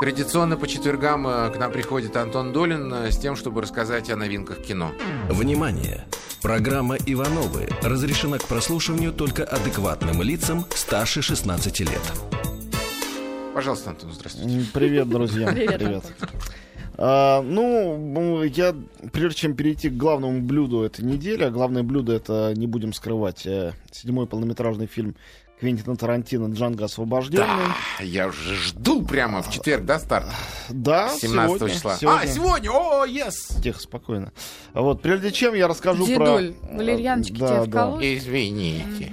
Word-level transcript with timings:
Традиционно 0.00 0.56
по 0.56 0.68
четвергам 0.68 1.26
э, 1.26 1.50
к 1.50 1.58
нам 1.58 1.72
приходит 1.72 2.16
Антон 2.16 2.52
Долин 2.52 2.94
э, 2.94 3.10
с 3.10 3.18
тем, 3.18 3.34
чтобы 3.34 3.62
рассказать 3.62 4.08
о 4.10 4.14
новинках 4.14 4.62
кино. 4.62 4.92
Внимание! 5.28 6.06
Программа 6.40 6.94
«Ивановы» 7.04 7.68
разрешена 7.82 8.38
к 8.38 8.46
прослушиванию 8.46 9.12
только 9.12 9.42
адекватным 9.42 10.22
лицам 10.22 10.64
старше 10.70 11.20
16 11.20 11.80
лет. 11.80 12.12
Пожалуйста, 13.54 13.90
Антон, 13.90 14.12
здравствуйте. 14.12 14.66
Привет, 14.72 15.08
друзья. 15.08 15.48
Привет. 15.52 16.04
А, 16.96 17.42
ну, 17.42 18.44
я, 18.44 18.76
прежде 19.12 19.40
чем 19.40 19.56
перейти 19.56 19.90
к 19.90 19.96
главному 19.96 20.40
блюду 20.42 20.82
этой 20.82 21.04
недели, 21.04 21.42
а 21.42 21.50
главное 21.50 21.82
блюдо 21.82 22.12
это, 22.12 22.54
не 22.54 22.68
будем 22.68 22.92
скрывать, 22.92 23.44
э, 23.46 23.72
седьмой 23.90 24.28
полнометражный 24.28 24.86
фильм 24.86 25.16
Квентина 25.60 25.96
Тарантино 25.96 26.52
«Джанго 26.52 26.84
освобожденный». 26.84 27.46
Да, 27.98 28.04
я 28.04 28.28
уже 28.28 28.54
жду 28.54 29.04
прямо 29.04 29.42
в 29.42 29.50
четверг, 29.50 29.84
да, 29.84 29.98
старт? 29.98 30.26
Да, 30.68 31.08
17 31.08 31.56
сегодня, 31.56 31.74
числа. 31.74 31.96
Сегодня. 31.96 32.20
А, 32.20 32.26
сегодня, 32.26 32.70
о, 32.70 33.06
yes! 33.06 33.60
Тихо, 33.60 33.80
спокойно. 33.80 34.32
Вот, 34.72 35.02
прежде 35.02 35.32
чем 35.32 35.54
я 35.54 35.66
расскажу 35.66 36.06
Дедуль, 36.06 36.52
про... 36.52 36.76
валерьяночки 36.76 37.32
Да, 37.32 37.64
тебе 37.64 37.72
да. 37.72 37.98
Извините. 38.00 39.12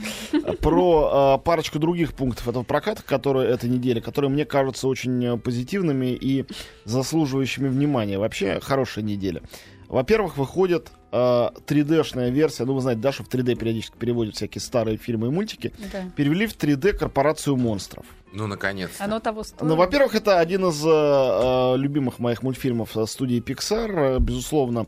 про 0.62 1.38
э, 1.40 1.44
парочку 1.44 1.80
других 1.80 2.14
пунктов 2.14 2.48
этого 2.48 2.64
проката, 2.64 3.02
которые 3.02 3.50
этой 3.50 3.68
недели, 3.68 4.00
которые 4.00 4.30
мне 4.30 4.46
кажутся 4.46 4.88
очень 4.88 5.26
э, 5.26 5.38
позитивными 5.38 6.08
и 6.08 6.46
заслуживающими 6.84 7.70
внимания. 7.70 8.20
Вообще 8.20 8.60
хорошая 8.60 9.04
неделя. 9.04 9.42
Во-первых, 9.96 10.36
выходит 10.36 10.92
э, 11.14 11.16
3D-шная 11.16 12.30
версия, 12.30 12.66
ну 12.66 12.74
вы 12.74 12.82
знаете, 12.82 13.00
да, 13.00 13.14
что 13.14 13.24
в 13.24 13.30
3D 13.30 13.56
периодически 13.56 13.96
переводят 13.98 14.36
всякие 14.36 14.62
старые 14.62 14.98
фильмы 14.98 15.28
и 15.28 15.30
мультики. 15.30 15.72
Да. 15.94 16.12
Перевели 16.18 16.48
в 16.48 16.58
3D 16.58 16.98
корпорацию 16.98 17.56
монстров. 17.56 18.06
Ну, 18.34 18.46
наконец-то. 18.46 19.02
Оно 19.02 19.22
того 19.22 19.46
стоит. 19.46 19.62
Ну, 19.62 19.78
во-первых, 19.78 20.14
это 20.14 20.42
один 20.42 20.66
из 20.66 20.86
э, 20.86 20.90
э, 20.90 21.78
любимых 21.78 22.20
моих 22.20 22.44
мультфильмов 22.44 22.98
э, 22.98 23.06
студии 23.06 23.40
Pixar. 23.42 24.18
Э, 24.18 24.20
безусловно, 24.20 24.88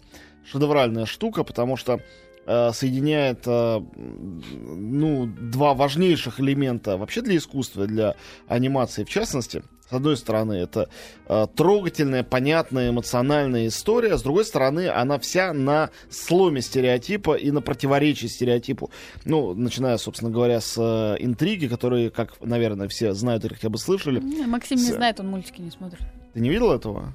шедевральная 0.52 1.05
штука, 1.05 1.45
потому 1.45 1.77
что 1.77 2.02
э, 2.45 2.71
соединяет 2.73 3.44
э, 3.45 3.80
ну, 3.95 5.25
два 5.25 5.73
важнейших 5.73 6.42
элемента 6.42 6.97
вообще 6.97 7.21
для 7.21 7.38
искусства, 7.38 7.88
для 7.88 8.17
анимации 8.49 9.05
в 9.05 9.09
частности. 9.09 9.64
С 9.89 9.93
одной 9.93 10.17
стороны, 10.17 10.53
это 10.53 10.89
э, 11.30 11.47
трогательная, 11.55 12.23
понятная, 12.23 12.89
эмоциональная 12.89 13.67
история. 13.67 14.17
С 14.17 14.21
другой 14.21 14.43
стороны, 14.43 14.89
она 14.89 15.17
вся 15.17 15.53
на 15.53 15.91
сломе 16.09 16.61
стереотипа 16.61 17.35
и 17.35 17.52
на 17.52 17.61
противоречии 17.61 18.27
стереотипу. 18.27 18.91
Ну, 19.23 19.53
начиная, 19.53 19.95
собственно 19.97 20.30
говоря, 20.30 20.59
с 20.59 20.75
э, 20.77 21.15
интриги, 21.23 21.67
которые, 21.67 22.09
как, 22.09 22.33
наверное, 22.41 22.89
все 22.89 23.13
знают 23.13 23.45
или 23.45 23.53
хотя 23.53 23.69
бы 23.69 23.77
слышали. 23.77 24.19
Не, 24.19 24.45
Максим 24.45 24.77
не 24.77 24.83
С- 24.91 24.95
знает, 24.95 25.21
он 25.21 25.27
мультики 25.30 25.61
не 25.61 25.71
смотрит. 25.71 26.02
Ты 26.33 26.41
не 26.41 26.49
видел 26.49 26.73
этого? 26.73 27.13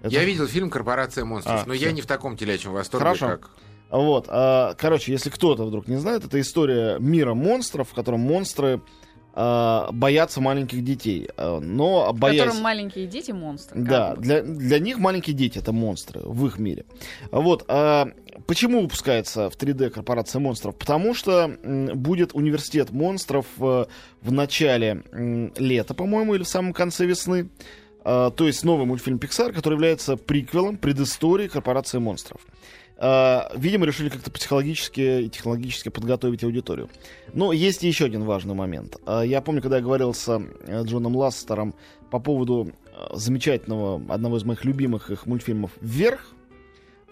Это- 0.00 0.14
Я 0.14 0.24
видел 0.24 0.46
фильм 0.46 0.70
«Корпорация 0.70 1.24
монстров», 1.24 1.62
А, 1.62 1.66
но 1.66 1.74
всё. 1.74 1.86
я 1.86 1.92
не 1.92 2.02
в 2.02 2.06
таком 2.06 2.36
телячьем 2.36 2.72
восторге, 2.72 3.04
Хорошо. 3.04 3.26
как... 3.28 3.50
Вот, 3.90 4.26
а, 4.28 4.74
короче, 4.78 5.12
если 5.12 5.28
кто-то 5.28 5.64
вдруг 5.64 5.86
не 5.88 5.96
знает, 5.96 6.24
это 6.24 6.40
история 6.40 6.98
мира 6.98 7.34
монстров, 7.34 7.90
в 7.90 7.94
котором 7.94 8.20
монстры 8.20 8.80
боятся 9.34 10.40
маленьких 10.40 10.84
детей, 10.84 11.28
а, 11.36 11.58
но 11.58 12.12
В 12.12 12.18
боясь... 12.18 12.40
котором 12.40 12.62
маленькие 12.62 13.06
дети 13.06 13.32
монстры. 13.32 13.80
Да, 13.80 14.14
для, 14.16 14.42
для 14.42 14.78
них 14.78 14.98
маленькие 14.98 15.34
дети 15.34 15.58
это 15.58 15.72
монстры 15.72 16.20
в 16.22 16.46
их 16.46 16.58
мире. 16.58 16.84
Вот. 17.30 17.64
а 17.68 18.08
почему 18.46 18.82
выпускается 18.82 19.48
в 19.48 19.56
3D 19.56 19.90
корпорация 19.90 20.40
монстров? 20.40 20.76
Потому 20.76 21.14
что 21.14 21.50
будет 21.94 22.34
университет 22.34 22.90
монстров 22.90 23.46
э, 23.58 23.86
в 24.20 24.32
начале 24.32 25.02
лета, 25.56 25.94
по-моему, 25.94 26.34
или 26.34 26.42
в 26.42 26.48
самом 26.48 26.72
конце 26.72 27.06
весны. 27.06 27.48
То 28.04 28.34
есть 28.40 28.64
новый 28.64 28.84
мультфильм 28.84 29.18
Pixar, 29.18 29.52
который 29.52 29.74
является 29.74 30.16
приквелом, 30.16 30.76
предысторией 30.76 31.48
корпорации 31.48 31.98
монстров. 31.98 32.40
А, 33.04 33.50
видимо, 33.56 33.84
решили 33.84 34.08
как-то 34.10 34.30
психологически 34.30 35.22
и 35.22 35.28
технологически 35.28 35.88
подготовить 35.88 36.44
аудиторию. 36.44 36.88
Но 37.34 37.52
есть 37.52 37.82
еще 37.82 38.04
один 38.04 38.22
важный 38.22 38.54
момент. 38.54 38.96
А, 39.04 39.22
Я 39.22 39.42
помню, 39.42 39.60
когда 39.60 39.78
я 39.78 39.82
говорил 39.82 40.14
с 40.14 40.28
э, 40.28 40.82
Джоном 40.84 41.16
Ласстером 41.16 41.74
по 42.12 42.20
поводу 42.20 42.70
э, 42.70 43.16
замечательного, 43.16 44.00
одного 44.14 44.36
из 44.36 44.44
моих 44.44 44.64
любимых 44.64 45.10
их 45.10 45.26
мультфильмов 45.26 45.72
«Вверх», 45.80 46.28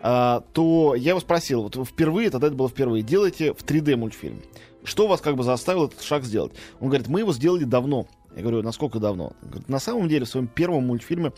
то 0.00 0.94
я 0.97 1.10
его 1.10 1.20
спросил, 1.20 1.65
вот 1.65 1.76
вы 1.76 1.84
впервые, 1.84 2.31
тогда 2.31 2.47
это 2.47 2.56
было 2.56 2.70
впервые, 2.70 3.03
делайте 3.03 3.53
в 3.53 3.59
3D 3.59 3.97
мультфильм. 3.97 4.41
Что 4.82 5.06
вас 5.06 5.20
как 5.20 5.36
бы 5.36 5.42
заставило 5.42 5.88
этот 5.88 6.00
шаг 6.00 6.25
сделать? 6.25 6.53
Он 6.81 6.88
говорит, 6.88 7.09
мы 7.09 7.20
его 7.20 7.34
сделали 7.34 7.65
давно. 7.65 8.06
Я 8.34 8.41
говорю, 8.41 8.62
насколько 8.62 8.98
давно? 8.98 9.34
Он 9.42 9.48
говорит, 9.50 9.69
на 9.69 9.78
самом 9.78 10.09
деле, 10.09 10.25
в 10.25 10.28
своем 10.31 10.47
первом 10.47 10.86
мультфильме 10.86 11.34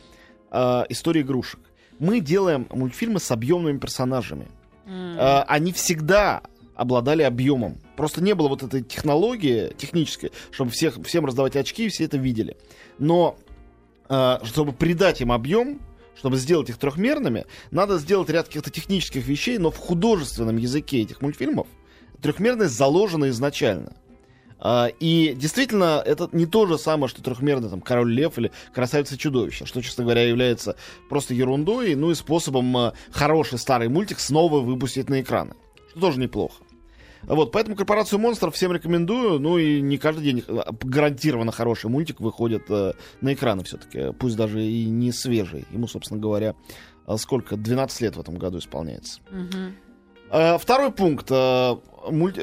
«История 0.52 1.22
игрушек» 1.22 1.58
мы 2.02 2.18
делаем 2.18 2.66
мультфильмы 2.70 3.20
с 3.20 3.30
объемными 3.30 3.78
персонажами. 3.78 4.48
А, 4.88 5.44
они 5.46 5.72
всегда 5.72 6.42
обладали 6.74 7.22
объемом. 7.22 7.78
Просто 7.96 8.20
не 8.20 8.34
было 8.34 8.48
вот 8.48 8.64
этой 8.64 8.82
технологии 8.82 9.72
технической, 9.78 10.32
чтобы 10.50 10.72
всех, 10.72 10.96
всем 11.04 11.24
раздавать 11.24 11.54
очки, 11.54 11.86
и 11.86 11.88
все 11.88 12.04
это 12.04 12.16
видели. 12.16 12.56
Но 12.98 13.36
а, 14.08 14.40
чтобы 14.42 14.72
придать 14.72 15.20
им 15.20 15.30
объем, 15.30 15.80
чтобы 16.16 16.38
сделать 16.38 16.68
их 16.70 16.76
трехмерными, 16.76 17.46
надо 17.70 17.98
сделать 17.98 18.28
ряд 18.30 18.48
каких-то 18.48 18.70
технических 18.70 19.24
вещей, 19.24 19.58
но 19.58 19.70
в 19.70 19.78
художественном 19.78 20.56
языке 20.56 21.02
этих 21.02 21.22
мультфильмов 21.22 21.68
трехмерность 22.20 22.74
заложена 22.74 23.28
изначально. 23.28 23.92
А, 24.64 24.86
и 25.00 25.34
действительно, 25.34 26.00
это 26.06 26.28
не 26.30 26.46
то 26.46 26.66
же 26.66 26.78
самое, 26.78 27.08
что 27.08 27.20
трехмерный 27.20 27.68
там 27.68 27.80
король 27.80 28.12
лев 28.12 28.38
или 28.38 28.52
красавица 28.72 29.18
чудовище, 29.18 29.66
что, 29.66 29.82
честно 29.82 30.04
говоря, 30.04 30.22
является 30.22 30.76
просто 31.08 31.34
ерундой, 31.34 31.96
ну 31.96 32.12
и 32.12 32.14
способом 32.14 32.76
а, 32.76 32.92
хороший 33.10 33.58
старый 33.58 33.88
мультик 33.88 34.20
снова 34.20 34.60
выпустить 34.60 35.10
на 35.10 35.20
экраны. 35.20 35.54
Что 35.90 36.00
тоже 36.00 36.20
неплохо. 36.20 36.62
Вот, 37.24 37.50
поэтому 37.50 37.74
корпорацию 37.74 38.20
монстров 38.20 38.54
всем 38.54 38.72
рекомендую. 38.72 39.40
Ну 39.40 39.58
и 39.58 39.80
не 39.80 39.98
каждый 39.98 40.22
день 40.22 40.44
а, 40.46 40.72
гарантированно 40.80 41.50
хороший 41.50 41.90
мультик 41.90 42.20
выходит 42.20 42.62
э, 42.68 42.92
на 43.20 43.34
экраны 43.34 43.64
все-таки. 43.64 44.12
Пусть 44.12 44.36
даже 44.36 44.64
и 44.64 44.84
не 44.86 45.10
свежий. 45.10 45.64
Ему, 45.72 45.88
собственно 45.88 46.20
говоря, 46.20 46.54
сколько? 47.16 47.56
12 47.56 48.00
лет 48.00 48.16
в 48.16 48.20
этом 48.20 48.36
году 48.38 48.58
исполняется. 48.58 49.20
Мгм. 49.30 49.74
Э, 50.32 50.58
Второй 50.58 50.90
пункт. 50.92 51.28
Э, 51.30 51.76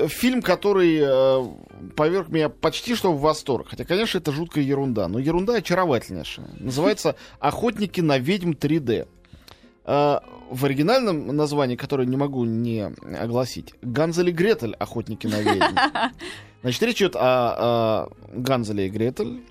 Фильм, 0.08 0.42
который 0.42 1.00
э, 1.02 1.46
поверг 1.98 2.30
меня 2.30 2.48
почти 2.48 2.96
что 2.96 3.12
в 3.12 3.20
восторг. 3.20 3.68
Хотя, 3.70 3.84
конечно, 3.84 4.18
это 4.18 4.32
жуткая 4.32 4.64
ерунда. 4.64 5.10
Но 5.10 5.20
ерунда 5.20 5.56
очаровательнейшая. 5.56 6.48
Называется 6.60 7.16
«Охотники 7.40 8.00
на 8.00 8.18
ведьм 8.20 8.52
3D». 8.52 9.08
Э, 9.86 10.20
В 10.50 10.66
оригинальном 10.66 11.36
названии, 11.36 11.76
которое 11.76 12.08
не 12.08 12.16
могу 12.16 12.46
не 12.46 12.90
огласить, 13.20 13.74
Ганзель 13.82 14.30
и 14.30 14.32
Гретель 14.32 14.76
«Охотники 14.76 15.28
на 15.28 15.42
ведьм». 15.42 15.76
Значит, 16.62 16.84
речь 16.84 17.02
идет 17.02 17.16
о, 17.16 17.20
о 17.22 18.10
Ганзеле 18.34 18.88
и 18.88 18.90
Гретель. 18.90 19.42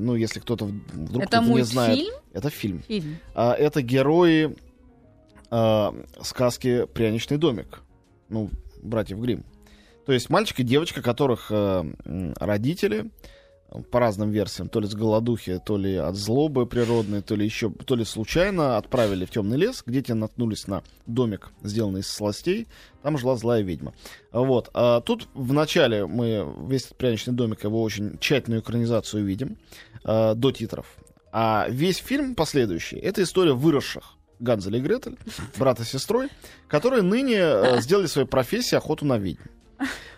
Ну, 0.00 0.14
если 0.14 0.40
кто-то 0.40 0.64
вдруг 0.66 1.22
Это 1.24 1.38
кто-то 1.38 1.52
не 1.54 1.62
знает. 1.62 1.88
мультфильм? 1.90 2.14
Это 2.32 2.50
фильм. 2.50 2.82
Фильм. 2.88 3.16
А, 3.34 3.52
это 3.54 3.80
герои 3.82 4.56
а, 5.56 5.94
сказки 6.20 6.84
«Пряничный 6.86 7.36
домик». 7.36 7.82
Ну, 8.28 8.50
братьев 8.82 9.20
Грим. 9.20 9.44
То 10.04 10.12
есть 10.12 10.28
мальчик 10.28 10.58
и 10.58 10.64
девочка, 10.64 11.00
которых 11.00 11.52
м, 11.52 11.94
родители 12.40 13.12
э, 13.68 13.80
по 13.82 14.00
разным 14.00 14.30
версиям, 14.30 14.68
то 14.68 14.80
ли 14.80 14.88
с 14.88 14.94
голодухи, 14.96 15.60
то 15.64 15.76
ли 15.76 15.94
от 15.94 16.16
злобы 16.16 16.66
природной, 16.66 17.22
то 17.22 17.36
ли 17.36 17.44
еще, 17.44 17.70
то 17.70 17.94
ли 17.94 18.04
случайно 18.04 18.78
отправили 18.78 19.26
в 19.26 19.30
темный 19.30 19.56
лес, 19.56 19.84
где 19.86 20.02
те 20.02 20.14
наткнулись 20.14 20.66
на 20.66 20.82
домик, 21.06 21.50
сделанный 21.62 22.00
из 22.00 22.08
сластей. 22.08 22.66
Там 23.02 23.16
жила 23.16 23.36
злая 23.36 23.62
ведьма. 23.62 23.94
Вот. 24.32 24.70
А 24.74 25.02
тут 25.02 25.28
в 25.34 25.52
начале 25.52 26.04
мы 26.04 26.52
весь 26.66 26.86
этот 26.86 26.98
пряничный 26.98 27.32
домик, 27.32 27.62
его 27.62 27.80
очень 27.80 28.18
тщательную 28.18 28.60
экранизацию 28.60 29.24
видим 29.24 29.56
а, 30.02 30.34
до 30.34 30.50
титров. 30.50 30.96
А 31.30 31.68
весь 31.68 31.98
фильм 31.98 32.34
последующий— 32.34 32.98
это 33.00 33.22
история 33.22 33.52
выросших 33.52 34.16
Ганзеля 34.44 34.78
и 34.78 34.80
Гретель, 34.80 35.16
брата 35.56 35.84
с 35.84 35.88
сестрой, 35.88 36.28
которые 36.68 37.02
ныне 37.02 37.38
э, 37.38 37.80
сделали 37.80 38.06
своей 38.06 38.28
профессией 38.28 38.78
охоту 38.78 39.04
на 39.04 39.18
ведьм. 39.18 39.42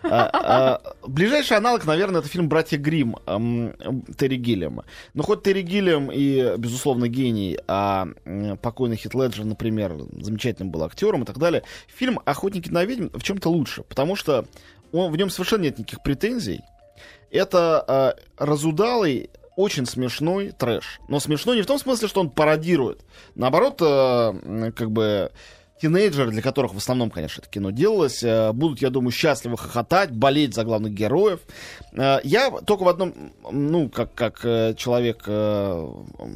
А, 0.03 0.29
а, 0.31 0.81
ближайший 1.05 1.57
аналог, 1.57 1.85
наверное, 1.85 2.21
это 2.21 2.29
фильм 2.29 2.47
«Братья 2.47 2.77
Грим 2.77 3.17
Терри 4.17 4.35
Гиллиама. 4.35 4.85
Но 5.13 5.23
хоть 5.23 5.43
Терри 5.43 5.61
Гиллиам 5.61 6.11
и, 6.11 6.55
безусловно, 6.57 7.07
гений, 7.07 7.57
а 7.67 8.07
покойный 8.61 8.95
Хит 8.95 9.13
Леджер, 9.15 9.45
например, 9.45 9.97
замечательным 10.21 10.71
был 10.71 10.83
актером 10.83 11.23
и 11.23 11.25
так 11.25 11.37
далее, 11.37 11.63
фильм 11.87 12.19
«Охотники 12.25 12.69
на 12.69 12.85
ведьм» 12.85 13.07
в 13.17 13.23
чем-то 13.23 13.49
лучше, 13.49 13.83
потому 13.83 14.15
что 14.15 14.45
он, 14.91 15.11
в 15.11 15.17
нем 15.17 15.29
совершенно 15.29 15.63
нет 15.63 15.79
никаких 15.79 16.03
претензий. 16.03 16.61
Это 17.31 17.83
а, 17.87 18.15
разудалый, 18.37 19.29
очень 19.57 19.85
смешной 19.87 20.51
трэш. 20.51 21.01
Но 21.09 21.19
смешной 21.19 21.57
не 21.57 21.63
в 21.63 21.65
том 21.65 21.79
смысле, 21.79 22.07
что 22.07 22.21
он 22.21 22.29
пародирует. 22.29 23.03
Наоборот, 23.35 23.81
э, 23.81 24.71
как 24.73 24.91
бы 24.91 25.31
тинейджеры, 25.81 26.31
для 26.31 26.41
которых 26.41 26.73
в 26.73 26.77
основном, 26.77 27.09
конечно, 27.09 27.41
это 27.41 27.49
кино 27.49 27.71
делалось, 27.71 28.23
э, 28.23 28.51
будут, 28.53 28.81
я 28.81 28.89
думаю, 28.89 29.11
счастливо 29.11 29.57
хохотать, 29.57 30.11
болеть 30.11 30.53
за 30.53 30.63
главных 30.63 30.93
героев. 30.93 31.41
Э, 31.93 32.19
я 32.23 32.51
только 32.51 32.83
в 32.83 32.87
одном, 32.87 33.33
ну, 33.51 33.89
как, 33.89 34.13
как 34.13 34.39
э, 34.43 34.73
человек 34.77 35.23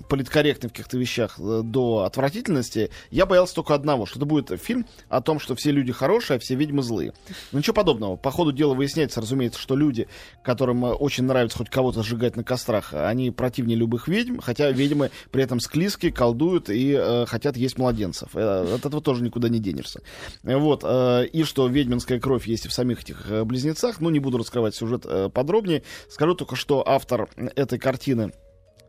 политкорректный 0.09 0.69
в 0.69 0.73
каких-то 0.73 0.97
вещах 0.97 1.39
до 1.39 2.03
отвратительности, 2.03 2.89
я 3.09 3.25
боялся 3.25 3.55
только 3.55 3.73
одного, 3.73 4.05
что 4.05 4.19
это 4.19 4.25
будет 4.25 4.61
фильм 4.61 4.85
о 5.09 5.21
том, 5.21 5.39
что 5.39 5.55
все 5.55 5.71
люди 5.71 5.91
хорошие, 5.91 6.37
а 6.37 6.39
все 6.39 6.55
ведьмы 6.55 6.83
злые. 6.83 7.13
Ну, 7.51 7.59
ничего 7.59 7.73
подобного. 7.73 8.15
По 8.15 8.31
ходу 8.31 8.51
дела 8.51 8.73
выясняется, 8.73 9.21
разумеется, 9.21 9.59
что 9.59 9.75
люди, 9.75 10.07
которым 10.43 10.83
очень 10.83 11.23
нравится 11.23 11.57
хоть 11.57 11.69
кого-то 11.69 12.03
сжигать 12.03 12.35
на 12.35 12.43
кострах, 12.43 12.93
они 12.93 13.31
противнее 13.31 13.77
любых 13.77 14.07
ведьм, 14.07 14.39
хотя 14.39 14.71
ведьмы 14.71 15.11
при 15.31 15.43
этом 15.43 15.59
склизкие, 15.59 16.11
колдуют 16.11 16.69
и 16.69 16.95
э, 16.97 17.25
хотят 17.27 17.57
есть 17.57 17.77
младенцев. 17.77 18.35
От 18.35 18.85
этого 18.85 19.01
тоже 19.01 19.23
никуда 19.31 19.49
не 19.49 19.59
денешься. 19.59 20.01
Вот. 20.43 20.81
э, 20.83 21.25
И 21.31 21.43
что 21.43 21.67
ведьминская 21.67 22.19
кровь 22.19 22.45
есть 22.47 22.65
и 22.65 22.69
в 22.69 22.73
самих 22.73 23.01
этих 23.01 23.31
э, 23.31 23.43
близнецах. 23.45 24.01
Ну, 24.01 24.09
не 24.09 24.19
буду 24.19 24.37
раскрывать 24.37 24.75
сюжет 24.75 25.05
э, 25.05 25.29
подробнее. 25.33 25.83
Скажу 26.09 26.35
только, 26.35 26.55
что 26.55 26.83
автор 26.87 27.29
этой 27.55 27.79
картины 27.79 28.31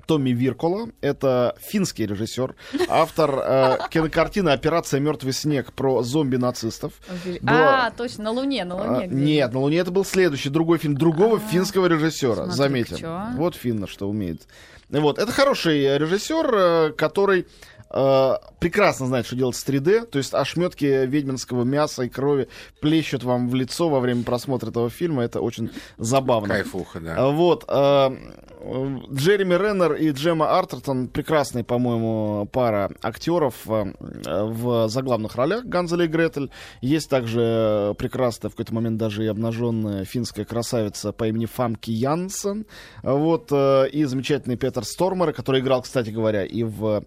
Томми 0.07 0.31
Виркола. 0.31 0.89
Это 1.01 1.55
финский 1.61 2.07
режиссер. 2.07 2.57
Автор 2.89 3.31
э, 3.39 3.79
кинокартины 3.91 4.49
«Операция 4.51 4.99
«Мертвый 4.99 5.33
снег» 5.33 5.73
про 5.73 6.03
зомби-нацистов. 6.03 6.93
Была- 7.41 7.87
А, 7.87 7.91
точно, 7.97 8.25
на 8.25 8.31
Луне, 8.33 8.65
на 8.65 8.75
А, 8.75 8.93
Луне. 8.95 9.07
где- 9.07 9.15
Нет, 9.17 9.53
на 9.53 9.61
Луне 9.61 9.79
это 9.79 9.93
был 9.93 10.05
следующий, 10.05 10.49
другой 10.51 10.79
фильм 10.79 10.97
другого 10.97 11.37
А, 11.37 11.39
финского 11.39 11.87
режиссера. 11.87 12.47
Заметим. 12.47 12.97
чё? 12.97 13.21
Вот 13.37 13.55
финна 13.55 13.87
что 13.87 14.09
умеет. 14.09 14.43
Вот, 14.91 15.19
это 15.19 15.31
хороший 15.33 15.97
режиссер, 15.97 16.93
который 16.95 17.47
э, 17.93 18.33
прекрасно 18.59 19.07
знает, 19.07 19.27
что 19.27 19.37
делать 19.37 19.57
с 19.57 19.67
3D. 19.67 20.07
То 20.07 20.19
есть 20.19 20.35
ошметки 20.35 20.85
ведьминского 21.07 21.65
мяса 21.65 22.03
и 22.05 22.09
крови 22.09 22.49
плещут 22.81 23.25
вам 23.25 23.49
в 23.49 23.55
лицо 23.55 23.89
во 23.89 24.01
время 24.01 24.23
просмотра 24.25 24.71
этого 24.71 24.91
фильма. 24.91 25.23
Это 25.25 25.41
очень 25.41 25.71
забавно. 25.99 26.49
Кайфуха, 26.55 27.01
да. 27.01 27.15
А, 27.19 27.31
Вот. 27.31 27.65
а, 27.69 28.13
э, 28.61 28.99
Джереми 29.13 29.55
Реннер 29.55 29.95
и 29.95 30.11
Джема 30.13 30.59
Артертон 30.59 31.09
прекрасные, 31.09 31.65
по-моему, 31.65 32.49
пара 32.53 32.91
актеров 33.03 33.55
э, 33.69 33.93
в 34.27 34.89
заглавных 34.89 35.35
ролях 35.37 35.65
Ганзеля 35.65 36.05
и 36.05 36.09
Гретель. 36.09 36.51
Есть 36.81 37.11
также 37.11 37.41
э, 37.43 37.95
прекрасная, 37.99 38.51
в 38.51 38.55
какой-то 38.55 38.75
момент 38.75 38.99
даже 38.99 39.25
и 39.25 39.27
обнаженная 39.27 40.05
финская 40.05 40.45
красавица 40.45 41.13
по 41.13 41.27
имени 41.29 41.47
Фамки 41.47 41.91
Янсен. 41.91 42.67
Вот. 43.03 43.49
э, 43.51 43.89
И 43.91 44.05
замечательный 44.05 44.57
Петер 44.57 44.85
Стормер, 44.85 45.33
который 45.33 45.61
играл, 45.61 45.83
кстати 45.83 46.11
говоря, 46.11 46.45
и 46.45 46.63
в 46.63 47.03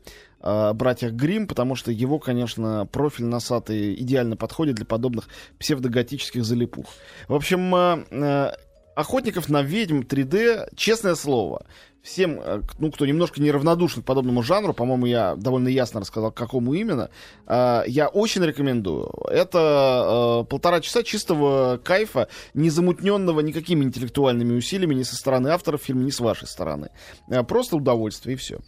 э, 0.45 0.73
братьях 0.73 1.13
Грим, 1.13 1.47
потому 1.47 1.75
что 1.75 1.91
его, 1.91 2.19
конечно, 2.19 2.87
профиль 2.91 3.25
носатый 3.25 3.95
идеально 3.95 4.37
подходит 4.37 4.75
для 4.75 4.85
подобных 4.85 5.27
псевдоготических 5.59 6.45
залипух. 6.45 6.85
В 7.27 7.33
общем, 7.33 7.75
э, 7.75 8.05
э, 8.11 8.51
охотников 8.95 9.49
на 9.49 9.61
ведьм 9.61 10.01
3D, 10.01 10.69
честное 10.75 11.15
слово, 11.15 11.65
всем, 12.01 12.39
ну, 12.77 12.91
кто 12.91 13.05
немножко 13.07 13.41
неравнодушен 13.41 14.03
к 14.03 14.05
подобному 14.05 14.43
жанру, 14.43 14.73
по-моему, 14.73 15.07
я 15.07 15.35
довольно 15.35 15.69
ясно 15.69 16.01
рассказал, 16.01 16.31
к 16.31 16.37
какому 16.37 16.75
именно, 16.75 17.09
я 17.47 18.09
очень 18.13 18.45
рекомендую. 18.45 19.11
Это 19.27 20.45
полтора 20.47 20.81
часа 20.81 21.01
чистого 21.01 21.77
кайфа, 21.83 22.27
не 22.53 22.69
замутненного 22.69 23.39
никакими 23.39 23.83
интеллектуальными 23.83 24.55
усилиями 24.55 24.93
ни 24.93 25.01
со 25.01 25.15
стороны 25.15 25.47
авторов 25.47 25.81
фильма, 25.81 26.03
ни 26.03 26.11
с 26.11 26.19
вашей 26.19 26.47
стороны. 26.47 26.91
Просто 27.47 27.75
удовольствие, 27.75 28.35
и 28.35 28.37
все. 28.37 28.59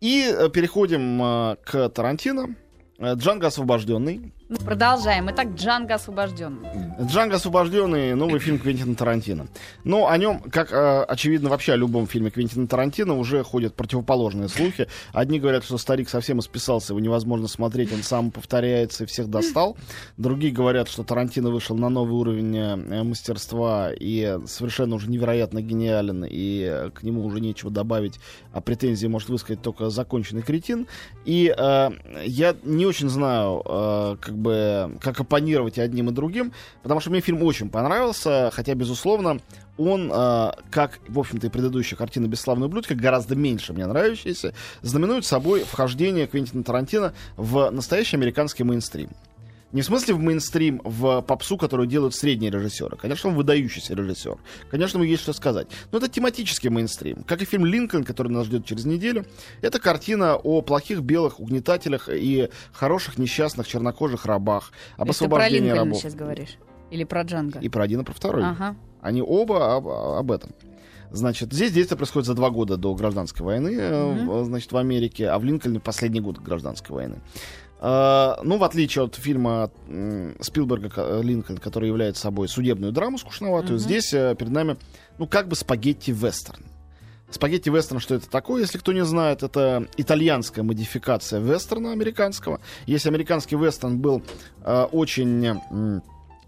И 0.00 0.28
э, 0.28 0.48
переходим 0.50 1.22
э, 1.22 1.56
к 1.64 1.88
Тарантино. 1.88 2.54
Э, 2.98 3.14
Джанго 3.14 3.46
освобожденный. 3.46 4.32
Ну, 4.48 4.58
Продолжаем. 4.58 5.28
Итак, 5.28 5.48
Джанго 5.56 5.94
освобожден. 5.94 6.64
Джанго 7.00 7.34
освобожденный 7.34 8.14
новый 8.14 8.38
фильм 8.38 8.60
Квентина 8.60 8.94
Тарантино. 8.94 9.48
Но 9.82 10.06
о 10.06 10.16
нем, 10.16 10.38
как 10.38 10.72
э, 10.72 11.02
очевидно, 11.02 11.48
вообще 11.48 11.72
о 11.72 11.76
любом 11.76 12.06
фильме 12.06 12.30
Квентина 12.30 12.68
Тарантино 12.68 13.18
уже 13.18 13.42
ходят 13.42 13.74
противоположные 13.74 14.48
слухи. 14.48 14.86
Одни 15.12 15.40
говорят, 15.40 15.64
что 15.64 15.78
старик 15.78 16.08
совсем 16.08 16.38
исписался, 16.38 16.92
его 16.92 17.00
невозможно 17.00 17.48
смотреть, 17.48 17.92
он 17.92 18.04
сам 18.04 18.30
повторяется 18.30 19.02
и 19.02 19.06
всех 19.08 19.28
достал. 19.28 19.76
Другие 20.16 20.52
говорят, 20.52 20.88
что 20.88 21.02
Тарантино 21.02 21.50
вышел 21.50 21.76
на 21.76 21.88
новый 21.88 22.14
уровень 22.14 22.56
э, 22.56 23.02
мастерства 23.02 23.90
и 23.92 24.38
совершенно 24.46 24.94
уже 24.94 25.10
невероятно 25.10 25.60
гениален, 25.60 26.24
и 26.24 26.62
э, 26.70 26.90
к 26.90 27.02
нему 27.02 27.24
уже 27.24 27.40
нечего 27.40 27.72
добавить, 27.72 28.20
а 28.52 28.60
претензии 28.60 29.08
может 29.08 29.28
высказать 29.28 29.60
только 29.60 29.90
законченный 29.90 30.42
кретин. 30.42 30.86
И 31.24 31.52
э, 31.56 31.90
я 32.24 32.54
не 32.62 32.86
очень 32.86 33.08
знаю, 33.08 33.60
э, 33.64 34.16
как 34.20 34.35
бы, 34.36 34.98
как 35.00 35.20
оппонировать 35.20 35.78
и 35.78 35.80
одним 35.80 36.10
и 36.10 36.12
другим, 36.12 36.52
потому 36.82 37.00
что 37.00 37.10
мне 37.10 37.20
фильм 37.20 37.42
очень 37.42 37.68
понравился, 37.68 38.50
хотя, 38.52 38.74
безусловно, 38.74 39.40
он, 39.78 40.10
э, 40.12 40.52
как, 40.70 41.00
в 41.08 41.18
общем-то, 41.18 41.46
и 41.46 41.50
предыдущая 41.50 41.98
картина 41.98 42.26
«Бесславный 42.26 42.66
ублюдка», 42.66 42.94
гораздо 42.94 43.34
меньше 43.34 43.72
мне 43.72 43.86
нравящаяся, 43.86 44.54
знаменует 44.82 45.24
собой 45.24 45.64
вхождение 45.64 46.26
Квентина 46.26 46.64
Тарантино 46.64 47.12
в 47.36 47.70
настоящий 47.70 48.16
американский 48.16 48.64
мейнстрим. 48.64 49.10
Не 49.72 49.82
в 49.82 49.84
смысле 49.84 50.14
в 50.14 50.20
мейнстрим, 50.20 50.80
в 50.84 51.22
попсу, 51.22 51.56
которую 51.58 51.88
делают 51.88 52.14
средние 52.14 52.50
режиссеры. 52.52 52.96
Конечно, 52.96 53.30
он 53.30 53.36
выдающийся 53.36 53.94
режиссер. 53.94 54.36
Конечно, 54.70 54.98
ему 54.98 55.04
есть 55.06 55.22
что 55.22 55.32
сказать. 55.32 55.66
Но 55.90 55.98
это 55.98 56.08
тематический 56.08 56.70
мейнстрим. 56.70 57.24
Как 57.24 57.42
и 57.42 57.44
фильм 57.44 57.66
«Линкольн», 57.66 58.04
который 58.04 58.28
нас 58.28 58.46
ждет 58.46 58.64
через 58.64 58.84
неделю. 58.84 59.26
Это 59.62 59.80
картина 59.80 60.36
о 60.36 60.62
плохих 60.62 61.00
белых 61.00 61.40
угнетателях 61.40 62.08
и 62.08 62.48
хороших 62.72 63.18
несчастных 63.18 63.66
чернокожих 63.66 64.24
рабах. 64.24 64.70
Об 64.96 65.10
Это 65.10 65.18
ты 65.18 65.24
про 65.28 65.36
освобождении 65.36 65.70
рабов. 65.70 65.98
сейчас 66.00 66.14
говоришь? 66.14 66.56
Или 66.92 67.02
про 67.04 67.22
Джанго? 67.22 67.58
И 67.58 67.68
про 67.68 67.82
один, 67.82 68.00
и 68.00 68.04
про 68.04 68.14
второй. 68.14 68.44
Ага. 68.44 68.76
Они 69.00 69.20
оба 69.20 69.74
об, 69.76 69.88
об 69.88 70.30
этом. 70.30 70.52
Значит, 71.10 71.52
здесь 71.52 71.72
действие 71.72 71.96
происходит 71.96 72.26
за 72.26 72.34
два 72.34 72.50
года 72.50 72.76
до 72.76 72.94
гражданской 72.94 73.44
войны, 73.44 73.76
в- 74.26 74.44
значит, 74.44 74.70
в 74.72 74.76
Америке, 74.76 75.28
а 75.28 75.38
в 75.38 75.44
Линкольне 75.44 75.80
последний 75.80 76.20
год 76.20 76.38
гражданской 76.38 76.94
войны. 76.94 77.20
Э, 77.80 78.34
ну, 78.42 78.56
в 78.58 78.64
отличие 78.64 79.04
от 79.04 79.16
фильма 79.16 79.70
Спилберга 80.40 80.88
ко- 80.88 81.20
«Линкольн», 81.20 81.58
который 81.58 81.88
является 81.88 82.22
собой 82.22 82.48
судебную 82.48 82.92
драму 82.92 83.18
скучноватую, 83.18 83.74
Мгм. 83.74 83.78
здесь 83.78 84.14
э, 84.14 84.34
перед 84.38 84.52
нами, 84.52 84.76
ну, 85.18 85.26
как 85.26 85.48
бы 85.48 85.56
спагетти-вестерн. 85.56 86.64
Спагетти-вестерн, 87.30 87.98
что 88.00 88.14
это 88.14 88.30
такое, 88.30 88.62
если 88.62 88.78
кто 88.78 88.92
не 88.92 89.04
знает, 89.04 89.42
это 89.42 89.86
итальянская 89.96 90.62
модификация 90.64 91.40
вестерна 91.40 91.92
американского. 91.92 92.60
Если 92.86 93.08
американский 93.08 93.56
вестерн 93.56 93.98
был 93.98 94.22
э, 94.64 94.82
очень 94.92 95.44
м, 95.46 96.02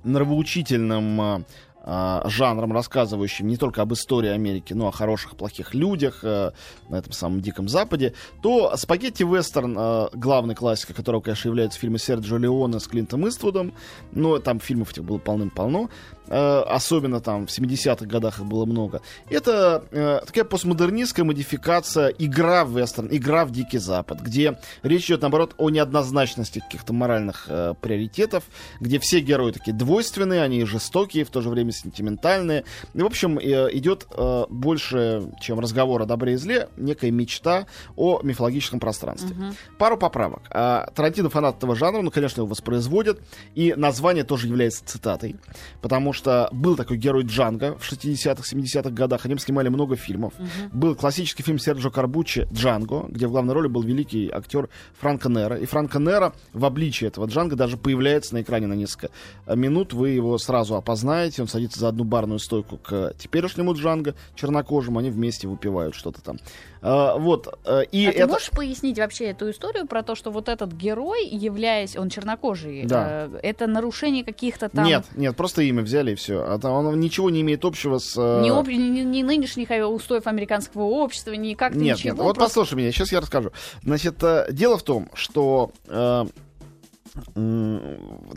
нравоучительным 0.05 1.45
э, 1.89 2.21
жанром, 2.27 2.73
рассказывающим 2.73 3.49
не 3.49 3.57
только 3.57 3.83
об 3.83 3.93
истории 3.93 4.31
Америки, 4.31 4.75
но 4.75 4.89
о 4.89 4.93
хороших, 4.93 5.37
плохих 5.37 5.75
людях 5.75 6.21
э, 6.23 6.53
на 6.89 6.97
этом 6.97 7.13
самом 7.13 7.41
Диком 7.41 7.69
Западе, 7.69 8.15
то 8.43 8.77
спагетти-вестерн, 8.77 9.77
э, 9.79 10.09
главной 10.13 10.55
классикой 10.55 10.95
которого, 10.95 11.23
конечно, 11.23 11.49
является 11.49 11.79
фильмы 11.79 11.99
Серджио 11.99 12.37
Леоне 12.37 12.79
с 12.79 12.87
Клинтом 12.87 13.27
Иствудом, 13.29 13.73
но 14.13 14.39
там 14.39 14.61
фильмов 14.61 14.93
этих 14.93 15.05
было 15.05 15.19
полным-полно, 15.19 15.89
э, 16.27 16.61
особенно 16.61 17.21
там 17.21 17.47
в 17.47 17.51
70-х 17.51 18.05
годах 18.07 18.39
их 18.39 18.45
было 18.45 18.67
много. 18.67 19.01
Это 19.31 19.85
э, 19.91 20.21
такая 20.27 20.45
постмодернистская 20.45 21.25
модификация, 21.25 22.09
игра 22.09 22.65
в 22.65 22.79
вестерн, 22.79 23.09
игра 23.11 23.47
в 23.47 23.51
Дикий 23.51 23.79
Запад, 23.79 24.21
где 24.21 24.59
речь 24.83 25.07
идет, 25.07 25.23
наоборот, 25.23 25.55
о 25.57 25.71
неоднозначности 25.71 26.61
каких-то 26.61 26.93
моральных 26.93 27.49
приоритетов, 27.81 28.45
где 28.81 28.99
все 28.99 29.21
герои 29.21 29.53
такие 29.53 29.73
двойственные, 29.73 30.43
они 30.43 30.65
жестокие, 30.65 31.25
в 31.25 31.31
то 31.31 31.41
же 31.41 31.49
время 31.49 31.73
сентиментальные. 31.79 32.65
И, 32.95 33.03
в 33.03 33.07
общем, 33.07 33.39
э, 33.39 33.69
идет 33.73 34.07
э, 34.11 34.45
больше, 34.49 35.31
чем 35.41 35.61
разговор 35.61 36.03
о 36.03 36.07
добре 36.07 36.35
и 36.35 36.37
зле, 36.37 36.69
некая 36.77 37.11
мечта 37.11 37.67
о 37.97 38.21
мифологическом 38.23 38.81
пространстве. 38.81 39.35
Мгм. 39.35 39.55
Пару 39.79 39.97
поправок. 39.97 40.43
А, 40.51 40.91
Тарантино 40.95 41.31
фанат 41.31 41.59
этого 41.59 41.75
жанра, 41.75 42.03
ну, 42.03 42.11
конечно, 42.11 42.41
его 42.41 42.49
воспроизводят. 42.49 43.21
И 43.55 43.75
название 43.77 44.25
тоже 44.25 44.47
является 44.47 44.85
цитатой. 44.85 45.37
Потому 45.81 46.13
что 46.13 46.49
был 46.53 46.77
такой 46.77 46.97
герой 46.97 47.25
Джанго 47.25 47.77
в 47.79 47.91
60-х, 47.91 48.43
70-х 48.43 48.91
годах. 48.91 49.25
О 49.25 49.29
нем 49.29 49.39
снимали 49.39 49.69
много 49.69 49.97
фильмов. 49.97 50.35
Был 50.73 50.95
классический 50.95 51.43
фильм 51.43 51.59
Серджо 51.59 51.91
Карбуччи 51.91 52.49
«Джанго», 52.53 53.07
где 53.09 53.27
в 53.27 53.31
главной 53.31 53.55
роли 53.55 53.69
был 53.69 53.83
великий 53.83 54.31
актер 54.31 54.69
Франко 55.01 55.29
Нера. 55.29 55.57
И 55.57 55.67
Франко 55.67 55.99
Нера 55.99 56.33
в 56.53 56.65
обличии 56.65 57.07
этого 57.07 57.27
Джанго 57.27 57.57
даже 57.57 57.77
появляется 57.77 58.35
на 58.35 58.43
экране 58.43 58.67
на 58.67 58.75
несколько 58.75 59.11
э, 59.47 59.57
минут. 59.57 59.93
Вы 59.93 60.11
его 60.11 60.39
сразу 60.39 60.77
опознаете. 60.77 61.43
Он 61.43 61.49
садится 61.59 61.81
за 61.81 61.89
одну 61.89 62.05
барную 62.05 62.39
стойку 62.39 62.77
к 62.79 63.13
теперешнему 63.19 63.75
Джанго, 63.75 64.15
чернокожему. 64.37 65.01
Они 65.01 65.11
вместе 65.11 65.49
выпивают 65.49 65.95
что-то 65.95 66.23
там. 66.23 66.39
А, 66.81 67.17
вот. 67.19 67.59
э, 67.65 67.83
И 67.91 68.07
а 68.07 68.13
ты 68.13 68.19
это... 68.19 68.29
можешь 68.33 68.51
пояснить 68.51 68.99
вообще 68.99 69.25
эту 69.31 69.51
историю 69.51 69.87
про 69.89 70.05
то, 70.05 70.15
что 70.15 70.31
вот 70.31 70.49
этот 70.49 70.73
герой, 70.73 71.27
являясь, 71.27 71.97
он 71.97 72.09
чернокожий, 72.09 72.85
Да. 72.85 73.27
э, 73.33 73.41
это 73.43 73.67
нарушение 73.67 74.23
каких-то 74.25 74.69
там... 74.69 74.85
Нет, 74.87 75.05
нет, 75.17 75.37
просто 75.37 75.63
имя 75.63 75.83
взяли 75.83 76.13
и 76.13 76.15
все. 76.15 76.45
А 76.45 76.59
там 76.61 76.75
оно 76.75 76.95
ничего 76.95 77.31
не 77.31 77.41
имеет 77.41 77.65
общего 77.65 77.99
с... 77.99 78.15
э, 78.17 78.43
Ни, 78.45 78.51
об- 78.51 78.69
ни- 78.69 79.01
ни 79.01 79.23
нынешних 79.25 79.69
устоев 79.91 80.27
американского 80.29 80.85
общества, 80.85 81.33
ни 81.33 81.55
как-то 81.55 81.79
Нет, 81.81 81.97
ничего. 81.97 82.11
нет, 82.15 82.19
вот 82.23 82.37
просто- 82.37 82.61
послушай 82.61 82.75
меня, 82.75 82.93
сейчас 82.93 83.11
я 83.11 83.21
расскажу. 83.21 83.51
Значит, 83.83 84.23
дело 84.53 84.79
в 84.79 84.83
том, 84.85 85.09
что 85.15 85.73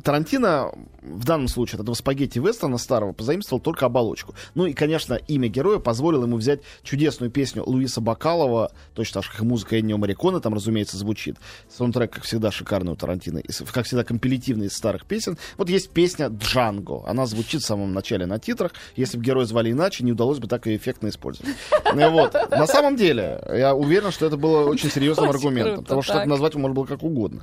Тарантино 0.03 0.71
в 1.01 1.25
данном 1.25 1.47
случае 1.47 1.77
от 1.77 1.81
этого 1.83 1.95
спагетти 1.95 2.39
вестерна 2.39 2.77
старого 2.77 3.13
позаимствовал 3.13 3.61
только 3.61 3.85
оболочку. 3.85 4.35
Ну 4.55 4.65
и, 4.65 4.73
конечно, 4.73 5.15
имя 5.15 5.47
героя 5.47 5.79
позволило 5.79 6.25
ему 6.25 6.38
взять 6.38 6.61
чудесную 6.83 7.31
песню 7.31 7.63
Луиса 7.65 8.01
Бакалова, 8.01 8.71
точно 8.93 9.21
так 9.21 9.23
же, 9.23 9.31
как 9.31 9.41
и 9.41 9.45
музыка 9.45 9.79
Эннио 9.79 9.97
Марикона 9.97 10.39
там, 10.39 10.53
разумеется, 10.53 10.97
звучит. 10.97 11.38
Саундтрек, 11.69 12.11
как 12.11 12.23
всегда, 12.23 12.51
шикарный 12.51 12.93
у 12.93 12.95
Тарантино, 12.95 13.41
как 13.71 13.85
всегда, 13.85 14.03
компилятивный 14.03 14.67
из 14.67 14.73
старых 14.73 15.05
песен. 15.05 15.38
Вот 15.57 15.69
есть 15.69 15.89
песня 15.89 16.27
«Джанго». 16.27 17.03
Она 17.07 17.25
звучит 17.25 17.61
в 17.61 17.65
самом 17.65 17.93
начале 17.93 18.25
на 18.25 18.39
титрах. 18.39 18.73
Если 18.95 19.17
бы 19.17 19.23
героя 19.23 19.45
звали 19.45 19.71
иначе, 19.71 20.03
не 20.03 20.11
удалось 20.11 20.39
бы 20.39 20.47
так 20.47 20.65
ее 20.67 20.77
эффектно 20.77 21.09
использовать. 21.09 21.55
Ну 21.93 22.11
Вот. 22.11 22.33
На 22.50 22.67
самом 22.67 22.95
деле, 22.95 23.41
я 23.50 23.75
уверен, 23.75 24.11
что 24.11 24.25
это 24.25 24.38
было 24.38 24.67
очень 24.67 24.89
серьезным 24.91 25.29
аргументом, 25.29 25.83
потому 25.83 26.01
что 26.01 26.13
так. 26.13 26.27
назвать 26.27 26.55
можно 26.55 26.75
было 26.75 26.85
как 26.85 27.03
угодно. 27.03 27.41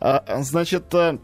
А, 0.00 0.42
Значит, 0.70 0.94
э, 0.94 1.18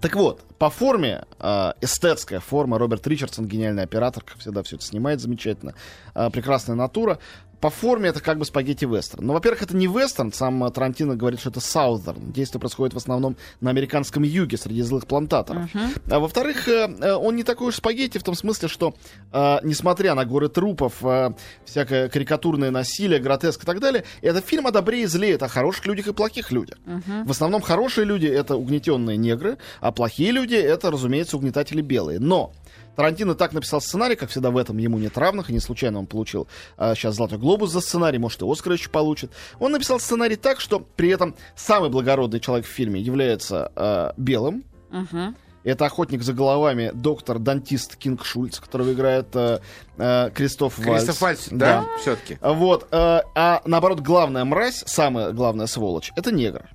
так 0.00 0.14
вот, 0.14 0.44
по 0.60 0.68
форме, 0.68 1.24
э, 1.38 1.72
эстетская 1.80 2.38
форма, 2.38 2.78
Роберт 2.78 3.06
Ричардсон, 3.06 3.46
гениальный 3.46 3.82
оператор, 3.82 4.22
как 4.22 4.36
всегда, 4.40 4.62
все 4.62 4.76
это 4.76 4.84
снимает 4.84 5.18
замечательно, 5.18 5.74
э, 6.14 6.28
прекрасная 6.30 6.76
натура. 6.76 7.18
По 7.60 7.68
форме 7.68 8.08
это 8.08 8.22
как 8.22 8.38
бы 8.38 8.46
спагетти 8.46 8.86
вестерн. 8.86 9.26
Но, 9.26 9.34
во-первых, 9.34 9.60
это 9.62 9.76
не 9.76 9.86
вестерн, 9.86 10.32
сам 10.32 10.64
э, 10.64 10.70
Тарантино 10.70 11.14
говорит, 11.14 11.40
что 11.40 11.50
это 11.50 11.60
саузерн. 11.60 12.32
Действие 12.32 12.58
происходит 12.58 12.94
в 12.94 12.96
основном 12.96 13.36
на 13.60 13.68
американском 13.68 14.22
юге, 14.22 14.56
среди 14.56 14.80
злых 14.80 15.06
плантаторов. 15.06 15.68
А 16.10 16.18
во-вторых, 16.18 16.68
э, 16.68 16.88
э, 17.00 17.12
он 17.12 17.36
не 17.36 17.42
такой 17.42 17.68
уж 17.68 17.76
спагетти 17.76 18.16
в 18.16 18.22
том 18.22 18.34
смысле, 18.34 18.68
что, 18.68 18.94
э, 19.32 19.58
несмотря 19.62 20.14
на 20.14 20.24
горы 20.24 20.48
трупов, 20.48 21.04
э, 21.04 21.32
всякое 21.66 22.08
карикатурное 22.08 22.70
насилие, 22.70 23.20
гротеск 23.20 23.62
и 23.62 23.66
так 23.66 23.80
далее, 23.80 24.04
это 24.22 24.40
фильм 24.40 24.66
о 24.66 24.70
добре 24.70 25.02
и 25.02 25.06
зле, 25.06 25.32
это 25.32 25.44
о 25.44 25.48
хороших 25.48 25.86
людях 25.86 26.06
и 26.06 26.12
плохих 26.14 26.52
людях. 26.52 26.78
В 27.26 27.30
основном 27.30 27.60
хорошие 27.60 28.06
люди— 28.06 28.26
это 28.26 28.56
угнетенные 28.56 29.18
негры, 29.18 29.58
а 29.80 29.92
плохие 29.92 30.32
люди— 30.32 30.49
это, 30.56 30.90
разумеется, 30.90 31.36
угнетатели 31.36 31.80
белые. 31.82 32.18
Но 32.18 32.52
Тарантино 32.96 33.34
так 33.34 33.52
написал 33.52 33.80
сценарий, 33.80 34.16
как 34.16 34.30
всегда 34.30 34.50
в 34.50 34.56
этом 34.56 34.76
ему 34.78 34.98
нет 34.98 35.16
равных, 35.16 35.50
и 35.50 35.52
не 35.52 35.60
случайно 35.60 35.98
он 35.98 36.06
получил 36.06 36.48
а, 36.76 36.94
сейчас 36.94 37.14
Золотой 37.16 37.38
глобус 37.38 37.70
за 37.70 37.80
сценарий, 37.80 38.18
может 38.18 38.42
и 38.42 38.50
Оскар 38.50 38.72
еще 38.72 38.90
получит. 38.90 39.30
Он 39.58 39.72
написал 39.72 40.00
сценарий 40.00 40.36
так, 40.36 40.60
что 40.60 40.80
при 40.80 41.10
этом 41.10 41.34
самый 41.56 41.88
благородный 41.90 42.40
человек 42.40 42.66
в 42.66 42.70
фильме 42.70 43.00
является 43.00 43.70
а, 43.76 44.14
белым, 44.16 44.64
Мгм. 44.90 45.36
это 45.62 45.86
охотник 45.86 46.22
за 46.22 46.32
головами, 46.32 46.90
доктор-дантист 46.92 47.96
Кинг 47.96 48.24
Шульц, 48.24 48.58
которого 48.58 48.92
играет 48.92 49.28
э, 49.34 49.60
э, 49.98 50.30
Кристоф 50.34 50.78
Вальц. 50.78 51.04
Кристоф 51.04 51.20
Вальц, 51.20 51.48
да, 51.50 51.84
все-таки. 52.00 52.38
Вот. 52.42 52.88
э, 52.90 53.20
а 53.34 53.62
наоборот, 53.66 54.00
главная 54.00 54.44
мразь, 54.44 54.82
самая 54.86 55.30
главная 55.32 55.66
сволочь, 55.66 56.12
это 56.16 56.32
негр. 56.32 56.68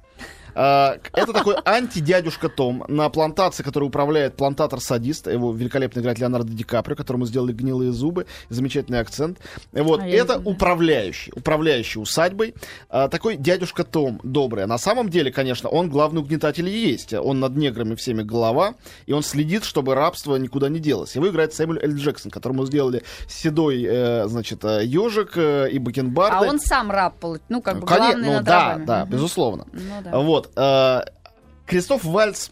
Э, 0.56 0.98
Это 1.14 1.34
такой 1.34 1.56
анти-дядюшка 1.66 2.50
Том 2.50 2.86
на 2.88 3.10
плантации, 3.10 3.64
который 3.64 3.86
управляет 3.86 4.36
плантатор-садист. 4.36 5.28
Его 5.28 5.54
великолепно 5.54 6.00
играет 6.00 6.20
Леонардо 6.20 6.52
Ди 6.52 6.64
Каприо, 6.64 6.96
которому 6.96 7.26
сделали 7.26 7.52
гнилые 7.52 7.92
зубы, 7.92 8.26
замечательный 8.50 9.00
акцент. 9.00 9.40
Вот. 9.74 10.02
А 10.02 10.08
Это 10.08 10.42
управляющий, 10.44 11.32
управляющий 11.36 12.00
усадьбой. 12.00 12.56
А, 12.90 13.08
Такой 13.10 13.36
дядюшка 13.36 13.84
Том 13.84 14.20
добрый. 14.24 14.64
А 14.64 14.68
На 14.68 14.78
самом 14.78 15.10
деле, 15.10 15.32
конечно, 15.32 15.70
он 15.70 15.90
главный 15.90 16.22
угнетатель 16.22 16.68
и 16.68 16.90
есть. 16.90 17.14
Он 17.14 17.40
над 17.40 17.56
неграми 17.56 17.96
всеми 17.96 18.24
голова, 18.24 18.76
и 19.06 19.14
он 19.14 19.24
следит, 19.24 19.64
чтобы 19.64 19.96
рабство 19.96 20.38
никуда 20.38 20.70
не 20.70 20.80
делось. 20.80 21.16
Его 21.16 21.28
играет 21.30 21.54
Сэмюэль 21.54 21.84
Л. 21.84 21.96
Джексон, 21.96 22.32
которому 22.32 22.66
сделали 22.66 23.04
седой, 23.28 23.84
э, 23.84 24.28
значит, 24.28 24.64
э, 24.64 24.86
ежик 24.86 25.34
э, 25.36 25.70
и 25.72 25.80
бакенбарды. 25.80 26.48
А 26.48 26.50
он 26.50 26.60
сам 26.60 26.92
раб, 26.92 27.24
ну, 27.50 27.62
как 27.62 27.80
бы, 27.80 27.88
Конечно, 27.88 28.12
главный 28.14 28.38
ну 28.40 28.44
да, 28.44 28.78
да, 28.86 29.06
безусловно. 29.06 29.66
Ну, 29.72 29.82
да. 30.04 30.20
Вот. 30.20 30.45
Э, 30.56 31.02
Кристоф 31.66 32.04
Вальц 32.04 32.50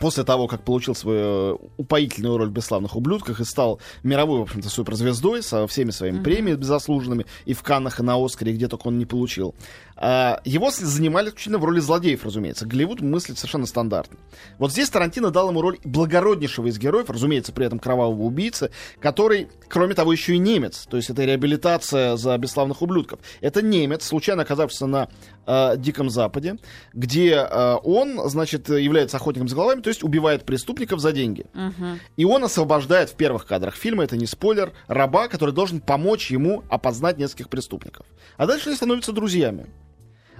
после 0.00 0.24
того, 0.24 0.46
как 0.46 0.64
получил 0.64 0.94
свою 0.94 1.60
упоительную 1.76 2.36
роль 2.36 2.48
в 2.48 2.52
«Бесславных 2.52 2.96
ублюдках» 2.96 3.40
и 3.40 3.44
стал 3.44 3.80
мировой, 4.02 4.40
в 4.40 4.42
общем-то, 4.42 4.68
суперзвездой 4.68 5.42
со 5.42 5.66
всеми 5.66 5.90
своими 5.90 6.22
премиями 6.22 6.62
заслуженными 6.62 7.26
и 7.44 7.54
в 7.54 7.62
Каннах, 7.62 8.00
и 8.00 8.02
на 8.02 8.22
Оскаре, 8.22 8.52
и 8.52 8.54
где 8.56 8.68
только 8.68 8.88
он 8.88 8.98
не 8.98 9.06
получил. 9.06 9.54
А, 9.96 10.40
Его 10.44 10.70
занимали 10.70 11.28
исключительно 11.28 11.58
в 11.58 11.64
роли 11.64 11.80
злодеев, 11.80 12.24
разумеется. 12.24 12.66
Голливуд 12.66 13.00
мыслит 13.00 13.38
совершенно 13.38 13.66
стандартно. 13.66 14.18
Вот 14.58 14.72
здесь 14.72 14.90
Тарантино 14.90 15.30
дал 15.30 15.50
ему 15.50 15.60
роль 15.60 15.78
благороднейшего 15.84 16.66
из 16.66 16.78
героев, 16.78 17.08
разумеется, 17.10 17.52
при 17.52 17.66
этом 17.66 17.78
кровавого 17.78 18.22
убийцы, 18.22 18.70
который, 19.00 19.48
кроме 19.68 19.94
того, 19.94 20.12
еще 20.12 20.34
и 20.34 20.38
немец. 20.38 20.86
То 20.90 20.96
есть 20.96 21.10
это 21.10 21.24
реабилитация 21.24 22.16
за 22.16 22.36
бесславных 22.38 22.82
ублюдков. 22.82 23.20
Это 23.40 23.62
немец, 23.62 24.04
случайно 24.04 24.42
оказавшийся 24.42 24.86
на 24.86 25.08
э, 25.46 25.76
Диком 25.76 26.10
Западе, 26.10 26.58
где 26.92 27.34
э, 27.34 27.76
он, 27.82 28.28
значит, 28.28 28.68
является 28.68 29.16
охотником 29.16 29.48
за 29.48 29.56
головами, 29.56 29.80
то 29.80 29.88
есть 29.94 30.04
убивает 30.04 30.44
преступников 30.44 31.00
за 31.00 31.12
деньги. 31.12 31.46
Мгм. 31.54 32.00
И 32.16 32.24
он 32.24 32.44
освобождает 32.44 33.10
в 33.10 33.14
первых 33.14 33.46
кадрах 33.46 33.74
фильма, 33.74 34.04
это 34.04 34.16
не 34.16 34.26
спойлер, 34.26 34.72
раба, 34.88 35.28
который 35.28 35.54
должен 35.54 35.80
помочь 35.80 36.30
ему 36.30 36.62
опознать 36.68 37.18
нескольких 37.18 37.48
преступников. 37.48 38.06
А 38.36 38.46
дальше 38.46 38.68
они 38.68 38.76
становятся 38.76 39.12
друзьями. 39.12 39.66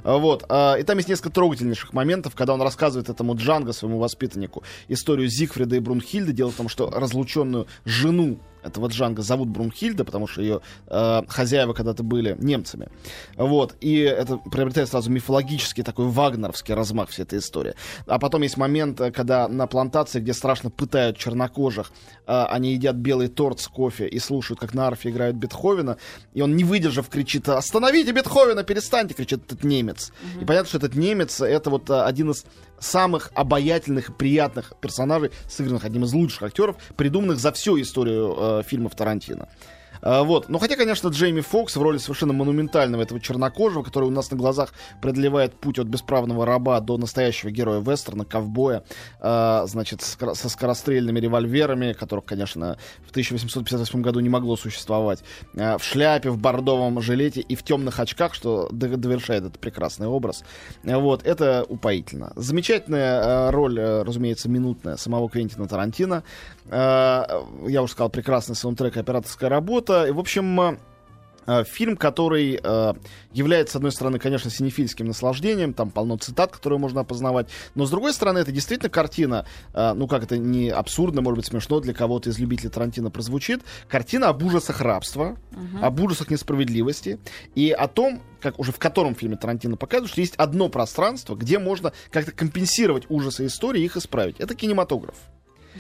А, 0.03 0.19
Вот. 0.19 0.45
а, 0.49 0.75
И 0.75 0.83
там 0.83 0.99
есть 0.99 1.09
несколько 1.09 1.31
трогательнейших 1.31 1.93
моментов, 1.93 2.35
когда 2.35 2.53
он 2.53 2.63
рассказывает 2.63 3.09
этому 3.09 3.35
Джанго, 3.37 3.73
своему 3.73 3.99
воспитаннику, 3.99 4.63
историю 4.89 5.29
Зигфрида 5.29 5.77
и 5.77 5.79
Брунхильды. 5.81 6.33
Дело 6.33 6.51
в 6.51 6.57
том, 6.57 6.69
что 6.69 6.91
разлученную 6.91 7.67
жену 7.85 8.39
этого 8.65 8.89
Джанга 8.89 9.23
зовут 9.23 9.49
Брунхильда, 9.49 10.05
потому 10.05 10.27
что 10.27 10.43
ее 10.43 10.61
э, 10.87 11.23
хозяева 11.29 11.73
когда-то 11.73 12.03
были 12.03 12.37
немцами. 12.41 12.89
Вот. 13.37 13.75
И 13.81 13.99
это 13.99 14.39
приобретает 14.39 14.89
сразу 14.89 15.11
мифологический 15.11 15.83
такой 15.83 16.07
вагнеровский 16.07 16.75
размах 16.75 17.11
вся 17.11 17.23
эта 17.23 17.39
история. 17.39 17.75
А 18.07 18.19
потом 18.19 18.43
есть 18.43 18.57
момент, 18.57 19.01
э, 19.01 19.11
когда 19.11 19.49
на 19.49 19.67
плантации, 19.67 20.21
где 20.21 20.33
страшно 20.33 20.71
пытают 20.71 21.19
чернокожих, 21.19 21.93
э, 22.27 22.45
они 22.51 22.73
едят 22.73 22.97
белый 22.97 23.29
торт 23.29 23.61
с 23.61 23.69
кофе 23.69 24.09
и 24.09 24.19
слушают, 24.19 24.61
как 24.61 24.75
на 24.75 24.87
арфе 24.87 25.11
играют 25.11 25.37
Бетховена, 25.37 25.97
и 26.33 26.41
он, 26.41 26.57
не 26.57 26.65
выдержав, 26.65 27.09
кричит 27.09 27.49
«Остановите 27.49 28.13
Бетховена! 28.13 28.63
Перестаньте!» 28.63 29.15
кричит 29.15 29.45
этот 29.45 29.65
немец. 29.65 30.13
И 30.41 30.45
понятно, 30.45 30.69
что 30.69 30.79
этот 30.79 30.95
немец— 30.95 31.41
это 31.41 31.71
вот 31.71 31.91
э, 31.91 32.03
один 32.03 32.31
из 32.31 32.47
самых 32.79 33.31
обаятельных 33.35 34.11
и 34.11 34.13
приятных 34.13 34.73
персонажей, 34.81 35.31
сыгранных 35.49 35.85
одним 35.85 36.05
из 36.05 36.13
лучших 36.13 36.43
актеров, 36.43 36.77
придуманных 36.97 37.39
за 37.39 37.53
всю 37.53 37.81
историю 37.81 38.37
э, 38.37 38.54
фильмов 38.63 38.95
Тарантино. 38.95 39.49
А, 40.05 40.23
Вот. 40.23 40.49
Но 40.49 40.59
хотя, 40.59 40.77
конечно, 40.77 41.09
Джейми 41.09 41.41
Фокс 41.41 41.77
в 41.77 41.83
роли 41.83 41.97
совершенно 41.97 42.35
монументального 42.35 43.03
этого 43.03 43.21
чернокожего, 43.21 43.83
который 43.83 44.05
у 44.05 44.11
нас 44.11 44.31
на 44.31 44.37
глазах 44.37 44.75
преодолевает 45.01 45.55
путь 45.55 45.79
от 45.79 45.87
бесправного 45.87 46.45
раба 46.45 46.79
до 46.81 46.99
настоящего 46.99 47.51
героя 47.51 47.81
вестерна, 47.81 48.25
ковбоя, 48.27 48.85
а, 49.21 49.65
значит, 49.67 50.03
со 50.03 50.49
скорострельными 50.49 51.21
револьверами, 51.21 51.95
которых, 51.95 52.27
конечно, 52.27 52.77
в 53.07 53.11
1858 53.11 54.03
году 54.03 54.21
не 54.21 54.29
могло 54.29 54.57
существовать, 54.57 55.25
а, 55.57 55.79
в 55.79 55.85
шляпе, 55.85 56.29
в 56.29 56.39
бордовом 56.39 57.01
жилете 57.01 57.41
и 57.41 57.55
в 57.55 57.63
темных 57.63 57.99
очках, 57.99 58.35
что 58.35 58.69
довершает 58.71 59.45
этот 59.45 59.59
прекрасный 59.59 60.07
образ. 60.07 60.45
А, 60.87 60.99
Вот. 60.99 61.25
Это 61.25 61.65
упоительно. 61.67 62.33
Замечательная 62.37 63.49
а, 63.49 63.51
роль, 63.51 63.79
э, 63.79 64.03
разумеется, 64.03 64.51
минутная 64.51 64.97
самого 64.97 65.31
Квентина 65.31 65.67
Тарантино. 65.67 66.25
А, 66.71 67.47
Я 67.67 67.83
уже 67.83 67.93
сказал, 67.93 68.11
прекрасный 68.11 68.57
саундтрек, 68.57 68.97
операторская 68.97 69.51
работа. 69.51 70.07
И, 70.07 70.11
в 70.11 70.19
общем, 70.19 70.61
а, 70.61 70.77
а, 71.47 71.65
фильм, 71.65 71.97
который 71.97 72.59
э, 72.63 72.95
является, 73.33 73.75
с 73.75 73.77
одной 73.77 73.93
стороны, 73.93 74.19
конечно, 74.19 74.51
синефильским 74.51 75.07
наслаждением, 75.07 75.75
там 75.75 75.91
полно 75.91 76.17
цитат, 76.17 76.53
которые 76.53 76.79
можно 76.79 77.03
опознавать, 77.03 77.49
но, 77.75 77.87
с 77.87 77.91
другой 77.91 78.15
стороны, 78.15 78.39
это 78.39 78.53
действительно 78.53 78.89
картина, 78.89 79.47
э, 79.75 79.93
ну, 79.95 80.09
как 80.09 80.25
это 80.25 80.39
не 80.39 80.71
абсурдно, 80.71 81.21
может 81.21 81.37
быть, 81.37 81.47
смешно 81.47 81.81
для 81.81 81.93
кого-то 81.93 82.31
из 82.31 82.39
любителей 82.39 82.71
Тарантино 82.71 83.11
прозвучит, 83.11 83.63
картина 83.89 84.29
об 84.29 84.43
ужасах 84.43 84.81
рабства, 84.81 85.37
об 85.83 86.01
ужасах 86.01 86.31
несправедливости 86.31 87.19
и 87.55 87.71
о 87.71 87.89
том, 87.89 88.23
как 88.41 88.59
уже 88.59 88.73
в 88.73 88.79
котором 88.79 89.15
фильме 89.15 89.37
Тарантино 89.37 89.77
показывает, 89.77 90.13
что 90.13 90.21
есть 90.21 90.35
одно 90.37 90.69
пространство, 90.69 91.35
где 91.35 91.59
можно 91.59 91.93
как-то 92.11 92.33
компенсировать 92.33 93.05
ужасы 93.09 93.47
истории 93.47 93.83
и 93.83 93.85
их 93.85 93.97
исправить. 93.97 94.41
Это 94.41 94.55
кинематограф. 94.55 95.17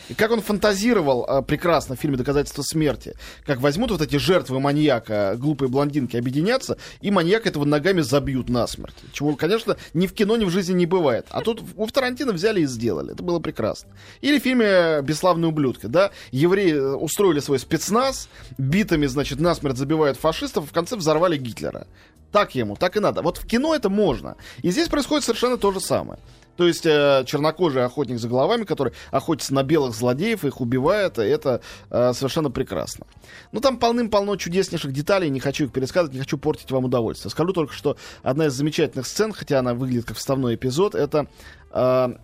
И 0.08 0.14
как 0.14 0.30
он 0.30 0.40
фантазировал 0.40 1.24
э, 1.24 1.42
прекрасно 1.42 1.96
в 1.96 2.00
фильме 2.00 2.16
«Доказательство 2.16 2.62
смерти», 2.62 3.14
как 3.44 3.60
возьмут 3.60 3.90
вот 3.90 4.02
эти 4.02 4.16
жертвы 4.16 4.60
маньяка, 4.60 5.36
глупые 5.36 5.68
блондинки, 5.68 6.16
объединятся, 6.16 6.76
и 7.00 7.10
маньяка 7.10 7.48
этого 7.48 7.64
ногами 7.64 8.00
забьют 8.00 8.48
насмерть. 8.48 8.96
Чего, 9.12 9.36
конечно, 9.36 9.76
ни 9.92 10.06
в 10.06 10.12
кино, 10.12 10.36
ни 10.36 10.44
в 10.44 10.50
жизни 10.50 10.74
не 10.74 10.86
бывает. 10.86 11.26
А 11.30 11.40
тут 11.40 11.62
у 11.76 11.86
Тарантино 11.86 12.32
взяли 12.32 12.62
и 12.62 12.66
сделали. 12.66 13.12
Это 13.12 13.22
было 13.22 13.38
прекрасно. 13.38 13.90
Или 14.20 14.38
в 14.38 14.42
фильме 14.42 15.00
«Бесславные 15.02 15.48
ублюдки», 15.48 15.86
да, 15.86 16.10
евреи 16.30 16.74
э, 16.74 16.94
устроили 16.94 17.40
свой 17.40 17.58
спецназ, 17.58 18.28
битами, 18.58 19.06
значит, 19.06 19.40
насмерть 19.40 19.76
забивают 19.76 20.18
фашистов, 20.18 20.64
а 20.64 20.66
в 20.66 20.72
конце 20.72 20.96
взорвали 20.96 21.36
Гитлера. 21.36 21.86
Так 22.32 22.56
ему, 22.56 22.74
так 22.74 22.96
и 22.96 23.00
надо. 23.00 23.22
Вот 23.22 23.38
в 23.38 23.46
кино 23.46 23.76
это 23.76 23.88
можно. 23.88 24.36
И 24.62 24.70
здесь 24.72 24.88
происходит 24.88 25.24
совершенно 25.24 25.56
то 25.56 25.70
же 25.70 25.80
самое. 25.80 26.18
То 26.56 26.66
есть 26.66 26.86
э, 26.86 27.24
чернокожий 27.26 27.84
охотник 27.84 28.18
за 28.18 28.28
головами, 28.28 28.64
который 28.64 28.92
охотится 29.10 29.54
на 29.54 29.62
белых 29.62 29.94
злодеев, 29.94 30.44
их 30.44 30.60
убивает, 30.60 31.18
это 31.18 31.60
э, 31.90 32.12
совершенно 32.12 32.50
прекрасно. 32.50 33.06
Ну, 33.52 33.60
там 33.60 33.78
полным-полно 33.78 34.36
чудеснейших 34.36 34.92
деталей, 34.92 35.30
не 35.30 35.40
хочу 35.40 35.64
их 35.64 35.72
пересказывать, 35.72 36.14
не 36.14 36.20
хочу 36.20 36.38
портить 36.38 36.70
вам 36.70 36.84
удовольствие. 36.84 37.30
Скажу 37.30 37.52
только, 37.52 37.72
что 37.72 37.96
одна 38.22 38.46
из 38.46 38.52
замечательных 38.52 39.06
сцен, 39.06 39.32
хотя 39.32 39.58
она 39.58 39.74
выглядит 39.74 40.06
как 40.06 40.16
вставной 40.16 40.54
эпизод, 40.54 40.94
это 40.94 41.26
э, 41.72 42.14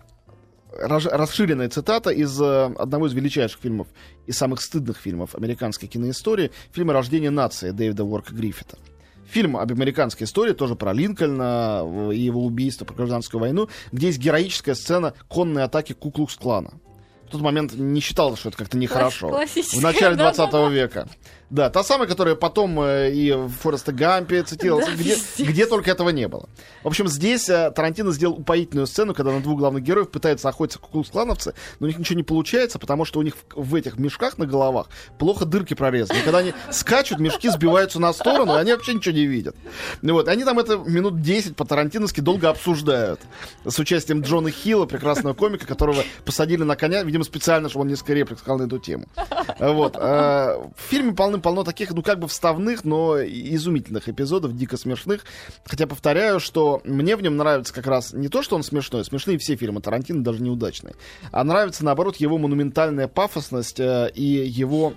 расширенная 0.79 1.69
цитата 1.69 2.09
из 2.09 2.39
э, 2.41 2.65
одного 2.77 3.07
из 3.07 3.13
величайших 3.13 3.59
фильмов 3.59 3.87
и 4.27 4.31
самых 4.31 4.61
стыдных 4.61 4.97
фильмов 4.97 5.35
американской 5.35 5.87
киноистории, 5.87 6.51
фильма 6.71 6.93
«Рождение 6.93 7.31
нации» 7.31 7.71
Дэвида 7.71 8.03
Уорка 8.03 8.33
Гриффита. 8.33 8.77
Фильм 9.31 9.55
об 9.55 9.71
американской 9.71 10.25
истории, 10.25 10.51
тоже 10.51 10.75
про 10.75 10.91
Линкольна 10.91 11.83
э, 11.85 12.13
и 12.13 12.19
его 12.19 12.43
убийство, 12.43 12.83
про 12.83 12.95
гражданскую 12.95 13.39
войну, 13.39 13.69
где 13.93 14.07
есть 14.07 14.19
героическая 14.19 14.75
сцена 14.75 15.13
конной 15.29 15.63
атаки 15.63 15.93
Куклукс-клана. 15.93 16.73
В 17.27 17.31
тот 17.31 17.39
момент 17.39 17.73
не 17.73 18.01
считал, 18.01 18.35
что 18.35 18.49
это 18.49 18.57
как-то 18.57 18.77
нехорошо. 18.77 19.29
В 19.29 19.81
начале 19.81 20.17
да, 20.17 20.33
20 20.33 20.71
века. 20.73 21.07
Да, 21.51 21.69
та 21.69 21.83
самая, 21.83 22.07
которая 22.07 22.35
потом 22.35 22.79
э, 22.79 23.11
и 23.11 23.33
в 23.33 23.49
Фореста 23.49 23.91
Гампе 23.91 24.41
цитировалась, 24.43 24.85
Да, 24.87 24.93
где, 24.93 25.15
везде. 25.15 25.43
где 25.43 25.65
только 25.65 25.91
этого 25.91 26.07
не 26.09 26.29
было. 26.29 26.47
В 26.81 26.87
общем, 26.87 27.09
здесь 27.09 27.49
э, 27.49 27.71
Тарантино 27.75 28.13
сделал 28.13 28.35
упоительную 28.35 28.87
сцену, 28.87 29.13
когда 29.13 29.33
на 29.33 29.41
двух 29.41 29.59
главных 29.59 29.83
героев 29.83 30.09
пытаются 30.09 30.47
охотиться 30.47 30.79
куклукс-клановцы, 30.79 31.53
но 31.79 31.85
у 31.85 31.89
них 31.89 31.99
ничего 31.99 32.15
не 32.15 32.23
получается, 32.23 32.79
потому 32.79 33.03
что 33.03 33.19
у 33.19 33.21
них 33.21 33.33
в, 33.53 33.75
этих 33.75 33.97
мешках 33.97 34.37
на 34.37 34.45
головах 34.45 34.87
плохо 35.19 35.43
дырки 35.43 35.73
прорезаны. 35.73 36.19
И 36.19 36.21
когда 36.21 36.37
они 36.37 36.53
скачут, 36.71 37.19
мешки 37.19 37.49
сбиваются 37.49 37.99
на 37.99 38.13
сторону, 38.13 38.55
и 38.55 38.57
они 38.57 38.71
вообще 38.71 38.93
ничего 38.93 39.13
не 39.13 39.25
видят. 39.25 39.53
Ну 40.01 40.13
Вот, 40.13 40.29
они 40.29 40.45
там 40.45 40.57
это 40.57 40.77
минут 40.77 41.21
10 41.21 41.57
по-тарантиновски 41.57 42.21
долго 42.21 42.47
обсуждают. 42.49 43.19
С 43.65 43.77
участием 43.77 44.21
Джона 44.21 44.51
Хилла, 44.51 44.85
прекрасного 44.85 45.33
комика, 45.33 45.67
которого 45.67 46.01
посадили 46.23 46.63
на 46.63 46.77
коня, 46.77 47.03
видимо, 47.03 47.25
специально, 47.25 47.67
чтобы 47.67 47.83
он 47.83 47.89
несколько 47.89 48.13
реплик 48.13 48.39
сказал 48.39 48.57
на 48.57 48.63
эту 48.63 48.79
тему. 48.79 49.07
Вот. 49.59 49.97
э, 49.97 49.99
В 49.99 50.89
фильме 50.89 51.11
полным-полно 51.41 51.63
таких, 51.63 51.91
ну, 51.91 52.01
как 52.01 52.19
бы 52.19 52.27
вставных, 52.27 52.85
но 52.85 53.21
изумительных 53.21 54.07
эпизодов, 54.07 54.55
дико 54.55 54.77
смешных. 54.77 55.25
Хотя 55.65 55.87
повторяю, 55.87 56.39
что 56.39 56.81
мне 56.85 57.15
в 57.15 57.21
нем 57.21 57.35
нравится 57.37 57.73
как 57.73 57.87
раз 57.87 58.13
не 58.13 58.29
то, 58.29 58.41
что 58.41 58.55
он 58.55 58.63
смешной, 58.63 59.03
смешные 59.03 59.37
все 59.37 59.55
фильмы 59.55 59.81
Тарантино, 59.81 60.23
даже 60.23 60.41
неудачные, 60.41 60.95
а 61.31 61.43
нравится, 61.43 61.83
наоборот, 61.83 62.17
его 62.17 62.37
монументальная 62.37 63.07
пафосность 63.07 63.79
э, 63.79 64.11
и 64.13 64.23
его 64.23 64.93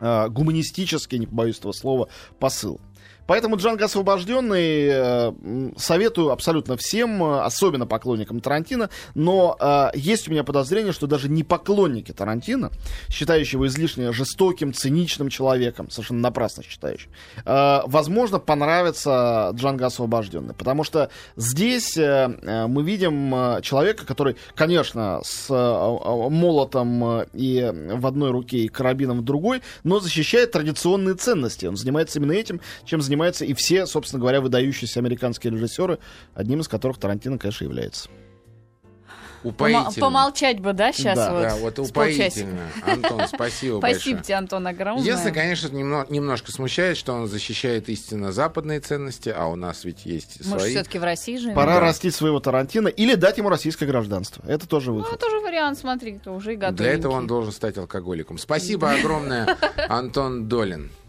э, 0.00 0.28
гуманистический, 0.28 1.18
не 1.18 1.26
побоюсь 1.26 1.58
этого 1.58 1.72
слова, 1.72 2.08
посыл. 2.38 2.80
Поэтому 3.26 3.56
Джанго 3.56 3.84
освобожденный 3.84 4.88
э, 4.90 5.32
советую 5.76 6.30
абсолютно 6.30 6.76
всем, 6.76 7.22
э, 7.22 7.42
особенно 7.42 7.86
поклонникам 7.86 8.40
Тарантино, 8.40 8.90
но 9.14 9.56
э, 9.60 9.90
есть 9.94 10.28
у 10.28 10.30
меня 10.30 10.44
подозрение, 10.44 10.92
что 10.92 11.06
даже 11.06 11.28
не 11.28 11.44
поклонники 11.44 12.12
Тарантино, 12.12 12.70
считающие 13.08 13.56
его 13.56 13.66
излишне 13.66 14.12
жестоким, 14.12 14.72
циничным 14.72 15.28
человеком, 15.28 15.90
совершенно 15.90 16.20
напрасно 16.20 16.62
считающим, 16.62 17.10
э, 17.44 17.80
возможно, 17.86 18.38
понравится 18.38 19.52
Джанго 19.54 19.86
освобожденный, 19.86 20.54
потому 20.54 20.84
что 20.84 21.10
здесь 21.36 21.96
э, 21.96 22.36
э, 22.42 22.66
мы 22.66 22.82
видим 22.82 23.60
человека, 23.62 24.06
который, 24.06 24.36
конечно, 24.54 25.20
с 25.22 25.46
э, 25.50 26.28
молотом 26.30 27.22
и 27.32 27.70
в 27.94 28.06
одной 28.06 28.30
руке 28.30 28.58
и 28.58 28.68
карабином 28.68 29.18
в 29.20 29.24
другой, 29.24 29.62
но 29.84 30.00
защищает 30.00 30.52
традиционные 30.52 31.14
ценности. 31.14 31.66
Он 31.66 31.76
занимается 31.76 32.18
именно 32.18 32.32
этим, 32.32 32.60
чем 32.84 33.00
занимаются 33.10 33.44
и 33.44 33.54
все, 33.54 33.86
собственно 33.86 34.20
говоря, 34.20 34.40
выдающиеся 34.40 35.00
американские 35.00 35.52
режиссеры, 35.52 35.98
одним 36.34 36.60
из 36.60 36.68
которых 36.68 36.98
Тарантино, 36.98 37.38
конечно, 37.38 37.64
является. 37.64 38.08
Упоительно. 39.42 39.90
Помолчать 39.98 40.60
бы, 40.60 40.74
да, 40.74 40.92
сейчас 40.92 41.16
Да, 41.16 41.32
вот? 41.32 41.40
Да, 41.42 41.56
вот 41.56 41.78
упоительно. 41.78 42.60
Антон, 42.86 43.22
спасибо 43.26 43.28
Спасибо 43.78 43.80
большое. 43.80 44.16
тебе, 44.22 44.34
Антон, 44.34 44.66
огромное. 44.66 45.02
Единственное, 45.02 45.32
конечно, 45.34 45.68
немно- 45.68 46.06
немножко 46.10 46.52
смущает, 46.52 46.98
что 46.98 47.14
он 47.14 47.26
защищает 47.26 47.88
истинно 47.88 48.32
западные 48.32 48.80
ценности, 48.80 49.30
а 49.34 49.46
у 49.46 49.56
нас 49.56 49.84
ведь 49.84 50.04
есть 50.04 50.40
Мы 50.44 50.58
свои. 50.58 50.70
все-таки 50.72 50.98
в 50.98 51.04
России 51.04 51.38
живем. 51.38 51.54
Пора 51.54 51.76
Да. 51.76 51.80
растить 51.80 52.14
своего 52.14 52.38
Тарантино 52.38 52.88
или 52.88 53.14
дать 53.14 53.38
ему 53.38 53.48
российское 53.48 53.86
гражданство. 53.86 54.44
Это 54.46 54.68
тоже 54.68 54.90
Ну, 54.90 54.98
выход. 54.98 55.18
тоже 55.18 55.40
вариант, 55.40 55.78
смотри, 55.78 56.18
кто 56.18 56.34
уже 56.34 56.52
и 56.52 56.56
готовенький. 56.56 56.84
Для 56.84 56.92
этого 56.92 57.12
он 57.14 57.26
должен 57.26 57.52
стать 57.52 57.78
алкоголиком. 57.78 58.36
Спасибо 58.36 58.90
огромное, 59.00 59.56
Антон 59.88 60.48
Долин. 60.48 60.90